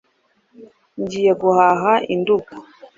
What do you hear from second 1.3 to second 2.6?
guhaha i nduga